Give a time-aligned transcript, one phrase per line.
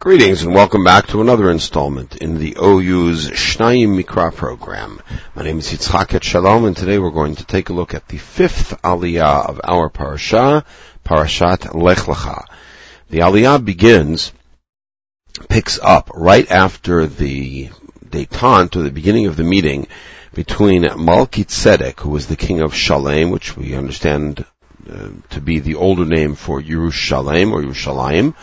[0.00, 4.98] Greetings and welcome back to another installment in the OU's Shnayim Mikra program.
[5.34, 8.16] My name is Yitzhak Shalom and today we're going to take a look at the
[8.16, 10.64] fifth aliyah of our parasha,
[11.04, 12.46] Parashat Lech Lecha.
[13.10, 14.32] The aliyah begins,
[15.50, 17.68] picks up right after the
[18.02, 19.86] detente or the beginning of the meeting
[20.32, 24.46] between Malki Tzedek, who was the king of Shalem, which we understand
[24.90, 28.34] uh, to be the older name for Yerushalem or Yerushalayim,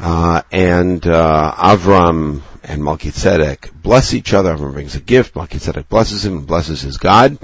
[0.00, 4.56] uh, and uh, Avram and Melchizedek bless each other.
[4.56, 5.36] Avram brings a gift.
[5.36, 7.38] Melchizedek blesses him and blesses his God.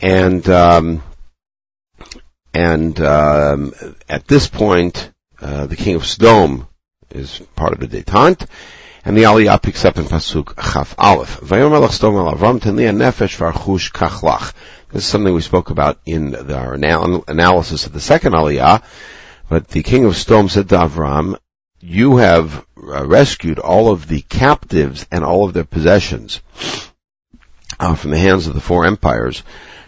[0.00, 1.02] And um,
[2.54, 3.74] and um,
[4.08, 5.10] at this point,
[5.40, 6.68] uh, the king of Sodom
[7.10, 8.48] is part of the detente.
[9.04, 11.40] And the Aliyah picks up in Pasuk Chaf Aleph.
[14.92, 18.82] This is something we spoke about in our anal- analysis of the second Aliyah.
[19.50, 21.36] But the king of Sodom said to Avram,
[21.84, 26.40] you have uh, rescued all of the captives and all of their possessions
[27.78, 29.42] uh, from the hands of the four empires.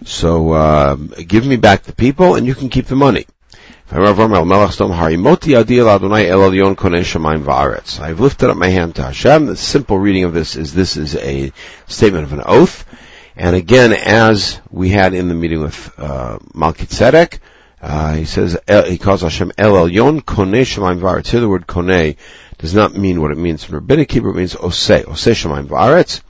[0.05, 3.25] So uh, give me back the people, and you can keep the money.
[7.99, 9.47] I've lifted up my hand to Hashem.
[9.47, 11.51] The simple reading of this is this is a
[11.87, 12.85] statement of an oath.
[13.37, 16.87] And again, as we had in the meeting with uh, Malki
[17.81, 21.29] uh, he says he calls Hashem El Elyon Konei Shemaim V'Aretz.
[21.29, 22.17] Here the word Konei
[22.59, 24.33] does not mean what it means in Rabbinic Hebrew.
[24.33, 26.23] It means Oseh, Oseh Shemaim V'Aretz.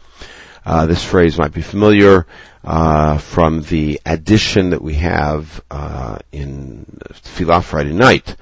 [0.64, 2.27] Uh, this phrase might be familiar
[2.64, 6.84] uh, from the addition that we have uh, in
[7.22, 8.34] Tefillah Friday night,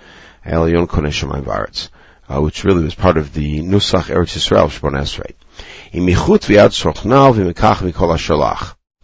[0.43, 1.91] El Elyon Konei Shemaim V'Aretz,
[2.29, 5.35] uh, which really was part of the Nusach Eretz Yisrael Shemon Esrei.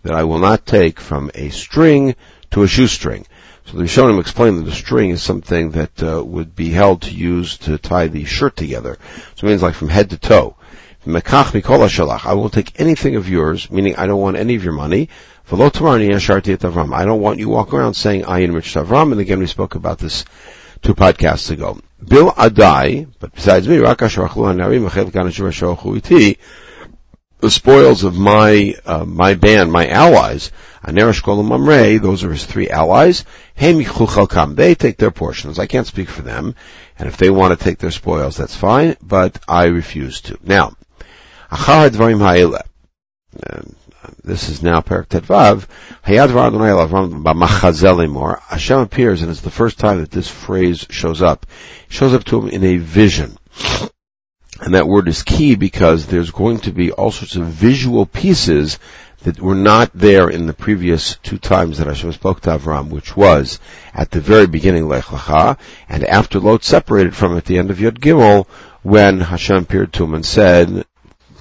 [0.02, 2.14] That I will not take from a string
[2.52, 3.26] to a shoestring.
[3.70, 7.14] So the Rishonim explained that the string is something that uh, would be held to
[7.14, 8.98] use to tie the shirt together.
[9.36, 10.56] So it means like from head to toe.
[11.06, 15.08] I will take anything of yours, meaning I don't want any of your money.
[15.52, 19.12] I don't want you walking around saying I enriched Avram.
[19.12, 20.24] And again, we spoke about this
[20.82, 21.78] two podcasts ago.
[22.04, 23.76] Bil Adai, but besides me,
[27.40, 30.50] the spoils of my uh, my band, my allies,
[30.86, 33.24] Aner Eshkol uMamre, those are his three allies.
[33.56, 35.58] They take their portions.
[35.58, 36.54] I can't speak for them.
[36.98, 40.38] And if they want to take their spoils, that's fine, but I refuse to.
[40.42, 40.74] Now,
[41.50, 42.62] Achar Ha'ele.
[44.24, 45.66] This is now Perek Tet Vav.
[46.06, 46.30] Hayad
[48.48, 51.46] Hashem appears, and it's the first time that this phrase shows up.
[51.86, 53.36] It shows up to him in a vision.
[54.58, 58.78] And that word is key because there's going to be all sorts of visual pieces
[59.22, 63.16] that were not there in the previous two times that Hashem spoke to Avram, which
[63.16, 63.60] was
[63.94, 65.58] at the very beginning Lech Lecha,
[65.88, 68.46] and after Lot separated from at the end of Yod Gimel,
[68.82, 70.84] when Hashem appeared to him and said,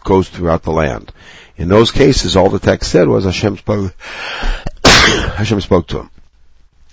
[0.04, 1.12] goes throughout the land.
[1.58, 3.94] In those cases, all the text said was Hashem spoke,
[4.86, 6.10] Hashem spoke to him.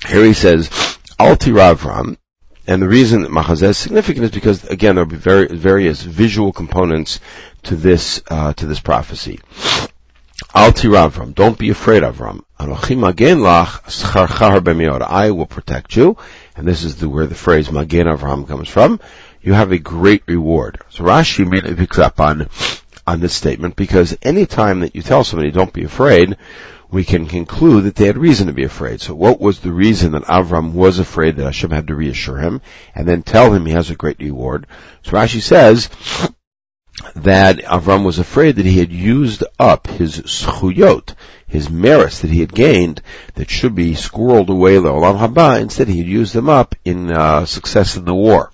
[0.07, 0.71] Here he says,
[1.19, 2.17] Al Tira Avram,
[2.67, 6.03] and the reason that Machazeh is significant is because, again, there will be very, various
[6.03, 7.21] visual components
[7.65, 9.41] to this, uh, to this prophecy.
[10.55, 12.51] Al Avram, don't be afraid, Scharchar
[14.61, 16.17] Bemi'od, I will protect you,
[16.57, 19.01] and this is the, where the phrase Magen Avram comes from.
[19.43, 20.79] You have a great reward.
[20.91, 22.49] So Rashi immediately picks up on,
[23.07, 26.37] on this statement because any time that you tell somebody don't be afraid,
[26.91, 29.01] we can conclude that they had reason to be afraid.
[29.01, 32.61] So what was the reason that Avram was afraid that Hashem had to reassure him
[32.95, 34.67] and then tell him he has a great reward?
[35.03, 35.89] So Rashi says
[37.17, 41.15] that Avram was afraid that he had used up his zchuyot,
[41.47, 43.03] his merits that he had gained
[43.35, 45.61] that should be squirreled away le'olam haba.
[45.61, 48.51] Instead, he had used them up in uh, success in the war.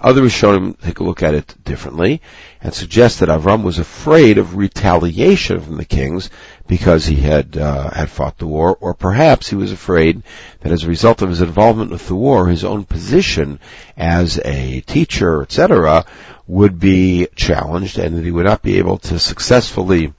[0.00, 2.20] Other Rishonim take a look at it differently
[2.60, 6.30] and suggest that Avram was afraid of retaliation from the kings
[6.66, 10.22] because he had uh, had fought the war, or perhaps he was afraid
[10.60, 13.60] that as a result of his involvement with the war, his own position
[13.96, 16.04] as a teacher, etc.,
[16.46, 20.12] would be challenged, and that he would not be able to successfully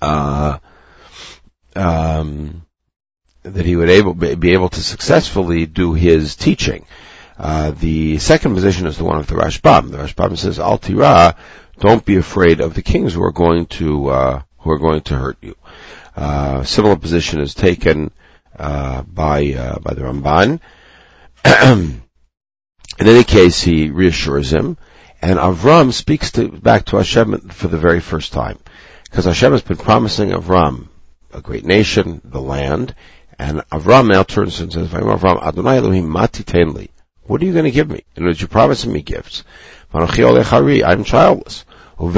[0.00, 0.58] uh,
[1.74, 2.66] um,
[3.42, 6.86] that he would able be able to successfully do his teaching.
[7.38, 9.90] Uh, the second position is the one of the Rashbam.
[9.90, 11.36] The Rashbam says, "Al tira,
[11.78, 15.16] don't be afraid of the kings who are going to uh, who are going to
[15.16, 15.56] hurt you."
[16.14, 18.10] Uh, similar position is taken
[18.58, 20.60] uh, by uh, by the Ramban.
[22.98, 24.76] In any case, he reassures him,
[25.22, 28.58] and Avram speaks to, back to Hashem for the very first time,
[29.04, 30.88] because Hashem has been promising Avram
[31.32, 32.94] a great nation, the land,
[33.38, 36.90] and Avram now turns and says, "Avram Adonai Elohim Ma Titen Li."
[37.32, 38.04] What are you going to give me?
[38.14, 39.42] In words, you're promising me gifts.
[39.94, 41.64] I'm childless.
[41.96, 42.10] Who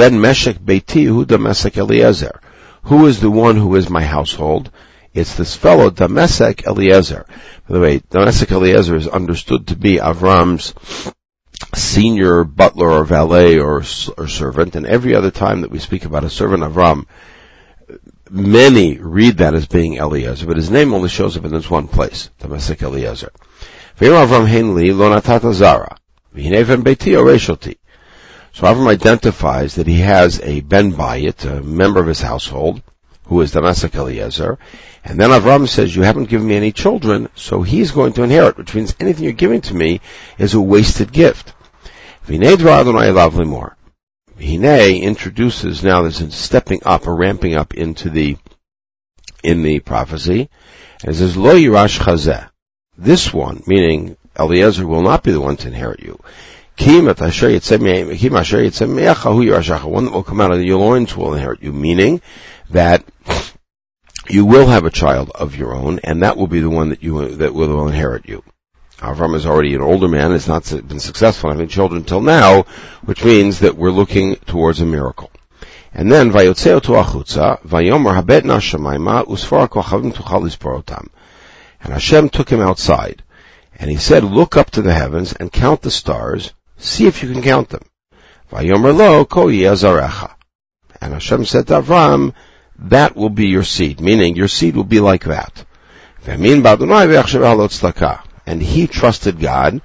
[3.06, 4.72] is the one who is my household?
[5.12, 7.26] It's this fellow, Damesek Eliezer.
[7.69, 10.75] By the way, Damesek Eliezer is understood to be Avram's
[11.76, 13.84] senior butler or valet or,
[14.19, 17.06] or servant, and every other time that we speak about a servant Avram,
[18.28, 21.87] many read that as being Eliezer, but his name only shows up in this one
[21.87, 23.31] place, Damesek Eliezer.
[23.96, 24.06] So
[28.62, 32.82] Avram identifies that he has a Ben Bayit, a member of his household,
[33.26, 34.58] who is Damasek Eliezer,
[35.05, 38.56] and then Avram says, you haven't given me any children, so he's going to inherit,
[38.56, 40.00] which means anything you're giving to me
[40.38, 41.55] is a wasted gift.
[44.40, 48.37] Hine introduces now there's stepping up or ramping up into the
[49.44, 50.49] in the prophecy,
[51.02, 52.49] and it says Lo Yirashcha Zeh.
[52.96, 56.20] This one, meaning Eliezer, will not be the one to inherit you.
[56.76, 57.31] One that
[60.12, 62.20] will come out of your loins will inherit you, meaning
[62.70, 63.05] that
[64.29, 67.02] you will have a child of your own, and that will be the one that
[67.02, 68.43] you that will inherit you.
[68.99, 72.62] Avram is already an older man; has not been successful in having children until now,
[73.05, 75.31] which means that we're looking towards a miracle.
[75.93, 80.12] And then vayotzeo to achutza vayomer habet nashamayma usfar kochavim
[81.85, 83.23] And Hashem took him outside,
[83.79, 87.33] and he said, "Look up to the heavens and count the stars, See if you
[87.33, 87.85] can count them.
[88.51, 89.25] Vayomer lo
[91.01, 92.35] And Hashem said to Avram,
[92.79, 95.65] that will be your seed, meaning your seed will be like that.
[96.27, 96.45] And
[98.63, 99.81] he trusted God,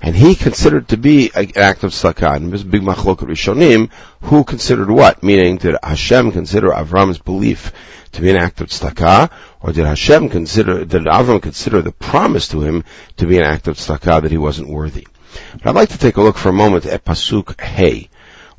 [0.00, 1.94] and he considered to be an act of.
[2.04, 3.90] And this big machlok rishonim,
[4.22, 5.22] who considered what?
[5.22, 7.72] Meaning, did Hashem consider Avram's belief
[8.12, 9.30] to be an act of tzedakah,
[9.60, 12.84] or did Hashem consider, did Avram consider the promise to him
[13.18, 15.06] to be an act of tzedakah that he wasn't worthy?
[15.52, 18.08] But I'd like to take a look for a moment at Pasuk Hey,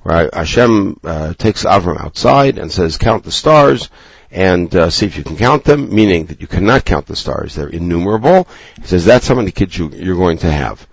[0.02, 3.90] where Hashem uh, takes Avram outside and says, count the stars
[4.32, 7.56] and uh, see if you can count them, meaning that you cannot count the stars.
[7.56, 8.48] They're innumerable.
[8.80, 10.88] He says, that's how many kids you, you're going to have.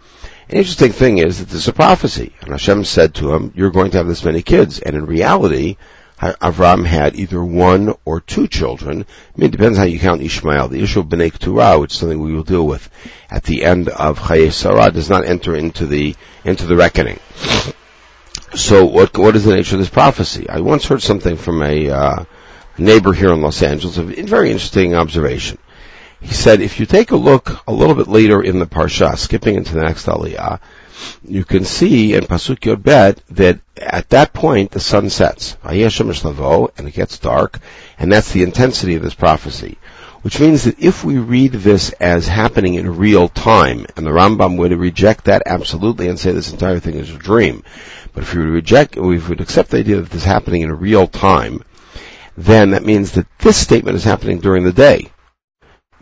[0.51, 3.91] An interesting thing is that there's a prophecy, and Hashem said to him, you're going
[3.91, 4.79] to have this many kids.
[4.79, 5.77] And in reality,
[6.19, 9.05] Avram had either one or two children.
[9.05, 10.69] I mean, it depends how you count Ishmael.
[10.69, 12.89] The issue of B'nai Keturah, which is something we will deal with
[13.31, 17.21] at the end of Chaye Sarah, does not enter into the, into the reckoning.
[18.55, 20.49] So what, what is the nature of this prophecy?
[20.49, 22.25] I once heard something from a, uh,
[22.79, 25.59] neighbor here in Los Angeles, a very interesting observation.
[26.21, 29.55] He said, if you take a look a little bit later in the Parsha, skipping
[29.55, 30.59] into the next Aliyah,
[31.23, 35.79] you can see in Pasuk Yod Bet that at that point the sun sets, and
[35.79, 37.61] it gets dark,
[37.99, 39.79] and that's the intensity of this prophecy.
[40.23, 44.59] Which means that if we read this as happening in real time, and the Rambam
[44.59, 47.63] would reject that absolutely and say this entire thing is a dream,
[48.13, 50.63] but if we would reject, if we would accept the idea that this is happening
[50.63, 51.63] in real time,
[52.37, 55.13] then that means that this statement is happening during the day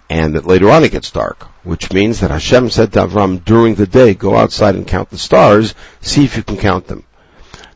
[0.08, 3.75] and that later on it gets dark, which means that Hashem said to Avram during
[3.75, 7.05] the day, go outside and count the stars, see if you can count them.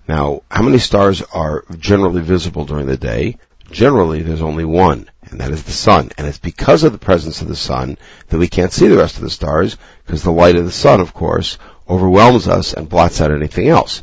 [0.06, 3.38] Now, how many stars are generally visible during the day?
[3.70, 6.10] Generally, there's only one, and that is the sun.
[6.18, 7.98] And it's because of the presence of the sun
[8.28, 11.00] that we can't see the rest of the stars, because the light of the sun,
[11.00, 14.02] of course, overwhelms us and blots out anything else.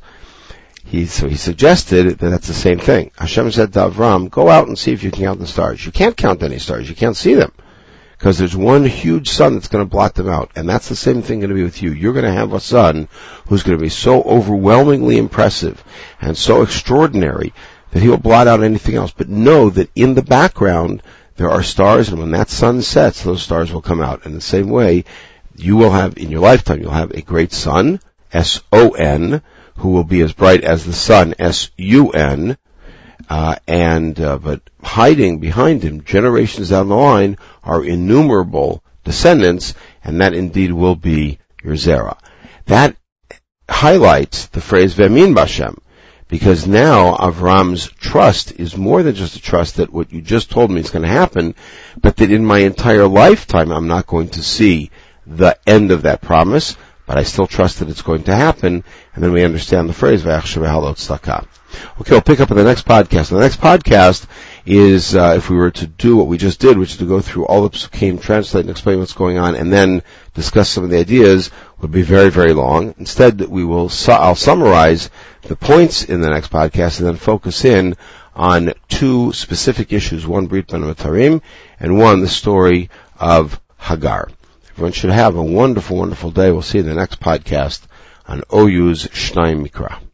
[0.85, 3.11] He, so he suggested that that's the same thing.
[3.17, 5.85] Hashem said to Avram, go out and see if you can count the stars.
[5.85, 6.87] You can't count any stars.
[6.87, 7.51] You can't see them
[8.17, 10.51] because there's one huge sun that's going to blot them out.
[10.55, 11.91] And that's the same thing going to be with you.
[11.91, 13.07] You're going to have a son
[13.47, 15.83] who's going to be so overwhelmingly impressive
[16.19, 17.53] and so extraordinary
[17.91, 19.11] that he will blot out anything else.
[19.11, 21.03] But know that in the background,
[21.35, 24.25] there are stars, and when that sun sets, those stars will come out.
[24.25, 25.05] In the same way,
[25.55, 27.99] you will have, in your lifetime, you'll have a great son,
[28.33, 29.43] S-O-N,
[29.75, 32.57] who will be as bright as the sun, S-U-N,
[33.29, 40.21] uh, and uh, but hiding behind him, generations down the line, are innumerable descendants, and
[40.21, 42.17] that indeed will be your zera.
[42.65, 42.95] That
[43.69, 45.77] highlights the phrase "V'he'emin BaShem,"
[46.27, 50.71] because now Avram's trust is more than just a trust that what you just told
[50.71, 51.55] me is going to happen,
[52.01, 54.91] but that in my entire lifetime I'm not going to see
[55.25, 58.83] the end of that promise, but I still trust that it's going to happen,
[59.15, 61.47] and then we understand the phrase "V'achshav
[61.99, 63.29] Okay, we'll pick up in the next podcast.
[63.29, 64.27] The next podcast
[64.65, 67.21] is, uh, if we were to do what we just did, which is to go
[67.21, 70.89] through all the psukim, translate and explain what's going on, and then discuss some of
[70.89, 71.49] the ideas,
[71.79, 72.93] would be very, very long.
[72.99, 75.09] Instead, we will, su- I'll summarize
[75.43, 77.95] the points in the next podcast and then focus in
[78.35, 81.41] on two specific issues, one Brit Bein HaBetarim,
[81.79, 84.29] and one the story of Hagar.
[84.77, 86.51] Everyone should have a wonderful, wonderful day.
[86.51, 87.81] We'll see you in the next podcast
[88.27, 90.06] on OU's Shnaim Mikra.